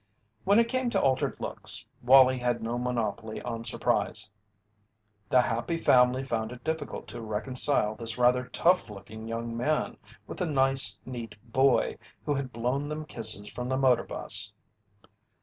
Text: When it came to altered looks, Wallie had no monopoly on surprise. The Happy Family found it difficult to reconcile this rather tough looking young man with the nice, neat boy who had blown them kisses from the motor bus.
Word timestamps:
When 0.45 0.57
it 0.57 0.67
came 0.67 0.89
to 0.89 0.99
altered 0.99 1.39
looks, 1.39 1.85
Wallie 2.01 2.39
had 2.39 2.63
no 2.63 2.79
monopoly 2.79 3.39
on 3.43 3.63
surprise. 3.63 4.31
The 5.29 5.41
Happy 5.41 5.77
Family 5.77 6.23
found 6.23 6.51
it 6.51 6.63
difficult 6.63 7.05
to 7.09 7.21
reconcile 7.21 7.93
this 7.93 8.17
rather 8.17 8.45
tough 8.47 8.89
looking 8.89 9.27
young 9.27 9.55
man 9.55 9.97
with 10.25 10.39
the 10.39 10.47
nice, 10.47 10.97
neat 11.05 11.35
boy 11.43 11.99
who 12.25 12.33
had 12.33 12.51
blown 12.51 12.89
them 12.89 13.05
kisses 13.05 13.47
from 13.51 13.69
the 13.69 13.77
motor 13.77 14.03
bus. 14.03 14.51